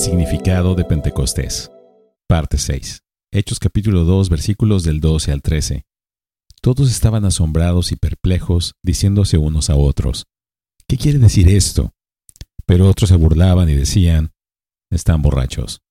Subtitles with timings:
[0.00, 1.70] significado de Pentecostés.
[2.26, 3.02] Parte 6.
[3.32, 5.84] Hechos capítulo 2 versículos del 12 al 13.
[6.62, 10.26] Todos estaban asombrados y perplejos, diciéndose unos a otros,
[10.88, 11.92] ¿qué quiere decir esto?
[12.64, 14.32] Pero otros se burlaban y decían,
[14.90, 15.82] están borrachos.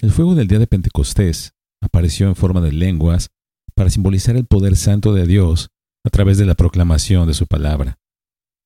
[0.00, 3.30] El fuego del día de Pentecostés apareció en forma de lenguas
[3.74, 5.70] para simbolizar el poder santo de Dios
[6.04, 7.98] a través de la proclamación de su palabra,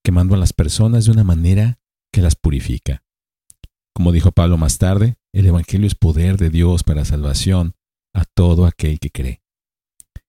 [0.04, 1.78] quemando a las personas de una manera
[2.12, 3.03] que las purifica.
[3.94, 7.74] Como dijo Pablo más tarde, el Evangelio es poder de Dios para salvación
[8.12, 9.40] a todo aquel que cree.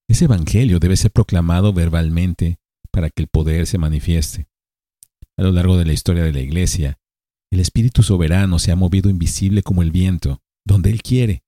[0.08, 2.59] Ese Evangelio debe ser proclamado verbalmente
[2.92, 4.48] para que el poder se manifieste.
[5.38, 7.00] A lo largo de la historia de la Iglesia,
[7.52, 11.44] el Espíritu Soberano se ha movido invisible como el viento, donde Él quiere.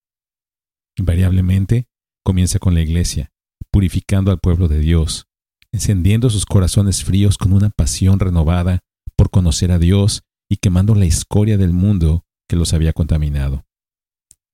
[0.97, 1.87] Invariablemente,
[2.25, 3.31] comienza con la Iglesia,
[3.71, 5.27] purificando al pueblo de Dios,
[5.71, 8.79] encendiendo sus corazones fríos con una pasión renovada
[9.15, 13.65] por conocer a Dios y quemando la escoria del mundo que los había contaminado.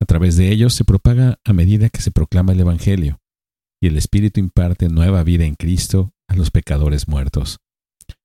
[0.02, 3.20] A través de ellos se propaga a medida que se proclama el Evangelio,
[3.82, 7.60] y el Espíritu imparte nueva vida en Cristo a los pecadores muertos.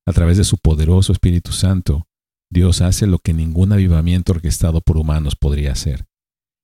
[0.06, 2.06] A través de su poderoso Espíritu Santo,
[2.50, 6.06] Dios hace lo que ningún avivamiento orquestado por humanos podría hacer.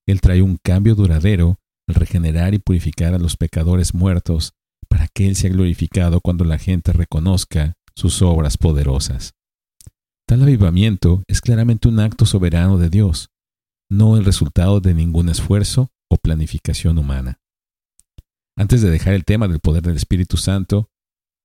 [0.07, 4.55] Él trae un cambio duradero al regenerar y purificar a los pecadores muertos
[4.89, 9.35] para que Él sea glorificado cuando la gente reconozca sus obras poderosas.
[10.27, 13.29] Tal avivamiento es claramente un acto soberano de Dios,
[13.91, 17.41] no el resultado de ningún esfuerzo o planificación humana.
[18.57, 20.89] Antes de dejar el tema del poder del Espíritu Santo,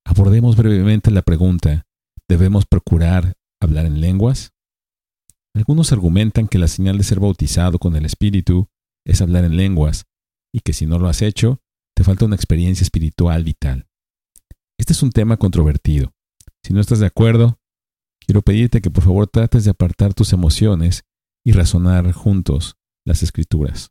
[0.06, 1.86] abordemos brevemente la pregunta,
[2.28, 4.54] ¿debemos procurar hablar en lenguas?
[5.54, 8.68] Algunos argumentan que la señal de ser bautizado con el Espíritu
[9.04, 10.06] es hablar en lenguas,
[10.54, 11.60] y que si no lo has hecho,
[11.94, 13.88] te falta una experiencia espiritual vital.
[14.78, 16.14] Este es un tema controvertido.
[16.64, 17.59] Si no estás de acuerdo,
[18.30, 21.02] quiero pedirte que por favor trates de apartar tus emociones
[21.44, 23.90] y razonar juntos las escrituras.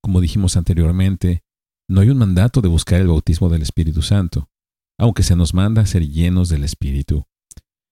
[0.00, 1.42] Como dijimos anteriormente,
[1.88, 4.48] no hay un mandato de buscar el bautismo del Espíritu Santo,
[4.96, 7.24] aunque se nos manda a ser llenos del Espíritu.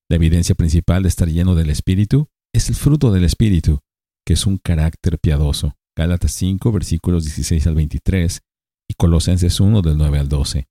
[0.09, 3.81] La evidencia principal de estar lleno del Espíritu es el fruto del Espíritu,
[4.25, 5.75] que es un carácter piadoso.
[5.97, 8.41] Gálatas 5, versículos 16 al 23
[8.89, 10.69] y Colosenses 1 del 9 al 12.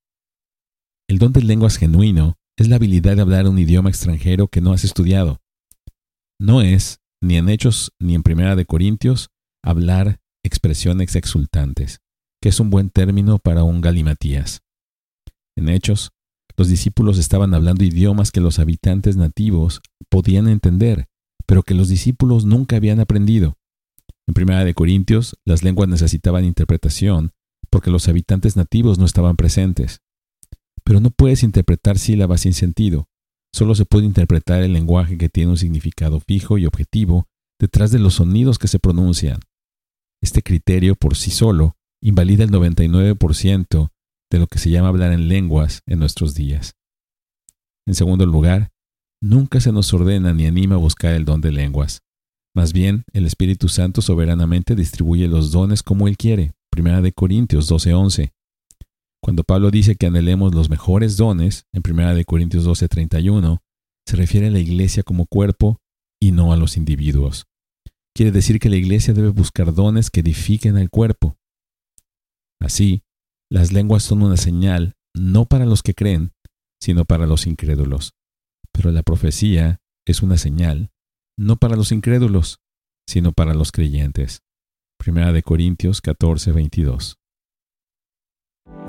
[1.06, 4.72] El don de lenguas genuino es la habilidad de hablar un idioma extranjero que no
[4.72, 5.40] has estudiado.
[6.40, 9.30] No es, ni en Hechos ni en Primera de Corintios,
[9.62, 12.00] hablar expresiones exultantes,
[12.42, 14.62] que es un buen término para un galimatías.
[15.56, 16.10] En Hechos,
[16.56, 19.80] los discípulos estaban hablando idiomas que los habitantes nativos
[20.10, 21.06] podían entender,
[21.46, 23.54] pero que los discípulos nunca habían aprendido.
[24.26, 27.30] En Primera de Corintios, las lenguas necesitaban interpretación
[27.70, 30.00] porque los habitantes nativos no estaban presentes.
[30.88, 33.10] Pero no puedes interpretar sílabas sin sentido.
[33.54, 37.26] Solo se puede interpretar el lenguaje que tiene un significado fijo y objetivo
[37.60, 39.40] detrás de los sonidos que se pronuncian.
[40.22, 43.90] Este criterio por sí solo invalida el 99%
[44.30, 46.72] de lo que se llama hablar en lenguas en nuestros días.
[47.86, 48.70] En segundo lugar,
[49.20, 52.00] nunca se nos ordena ni anima a buscar el don de lenguas.
[52.56, 56.54] Más bien, el Espíritu Santo soberanamente distribuye los dones como Él quiere.
[56.70, 58.32] Primera de Corintios 12:11.
[59.28, 63.58] Cuando Pablo dice que anhelemos los mejores dones, en 1 Corintios 12:31,
[64.06, 65.82] se refiere a la iglesia como cuerpo
[66.18, 67.44] y no a los individuos.
[68.16, 71.36] Quiere decir que la iglesia debe buscar dones que edifiquen al cuerpo.
[72.58, 73.02] Así,
[73.50, 76.32] las lenguas son una señal no para los que creen,
[76.80, 78.14] sino para los incrédulos.
[78.72, 80.90] Pero la profecía es una señal
[81.36, 82.60] no para los incrédulos,
[83.06, 84.40] sino para los creyentes.
[85.06, 87.18] 1 de Corintios 14, 22.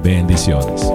[0.03, 0.91] Bendiciones.